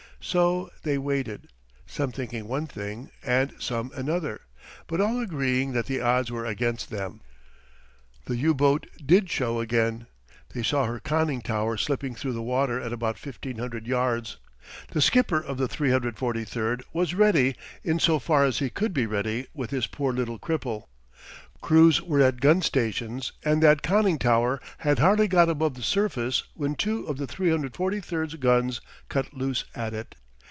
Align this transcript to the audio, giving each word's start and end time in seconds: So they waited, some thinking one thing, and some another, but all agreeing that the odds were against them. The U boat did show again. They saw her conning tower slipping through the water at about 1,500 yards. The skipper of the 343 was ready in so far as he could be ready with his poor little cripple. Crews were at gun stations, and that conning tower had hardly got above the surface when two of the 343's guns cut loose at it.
So 0.23 0.69
they 0.83 0.99
waited, 0.99 1.47
some 1.87 2.11
thinking 2.11 2.47
one 2.47 2.67
thing, 2.67 3.09
and 3.23 3.53
some 3.57 3.91
another, 3.95 4.41
but 4.85 5.01
all 5.01 5.19
agreeing 5.19 5.73
that 5.73 5.87
the 5.87 5.99
odds 5.99 6.31
were 6.31 6.45
against 6.45 6.91
them. 6.91 7.21
The 8.25 8.35
U 8.37 8.53
boat 8.53 8.85
did 9.03 9.31
show 9.31 9.59
again. 9.59 10.05
They 10.53 10.61
saw 10.61 10.85
her 10.85 10.99
conning 10.99 11.41
tower 11.41 11.75
slipping 11.75 12.13
through 12.13 12.33
the 12.33 12.43
water 12.43 12.79
at 12.79 12.93
about 12.93 13.17
1,500 13.25 13.87
yards. 13.87 14.37
The 14.89 15.01
skipper 15.01 15.41
of 15.41 15.57
the 15.57 15.67
343 15.67 16.85
was 16.93 17.15
ready 17.15 17.55
in 17.83 17.97
so 17.97 18.19
far 18.19 18.45
as 18.45 18.59
he 18.59 18.69
could 18.69 18.93
be 18.93 19.07
ready 19.07 19.47
with 19.55 19.71
his 19.71 19.87
poor 19.87 20.13
little 20.13 20.37
cripple. 20.37 20.83
Crews 21.61 22.01
were 22.01 22.21
at 22.21 22.39
gun 22.41 22.63
stations, 22.63 23.33
and 23.45 23.61
that 23.61 23.83
conning 23.83 24.17
tower 24.17 24.59
had 24.79 24.97
hardly 24.97 25.27
got 25.27 25.47
above 25.47 25.75
the 25.75 25.83
surface 25.83 26.41
when 26.55 26.73
two 26.73 27.05
of 27.05 27.17
the 27.17 27.27
343's 27.27 28.33
guns 28.33 28.81
cut 29.09 29.31
loose 29.35 29.65
at 29.75 29.93
it. 29.93 30.15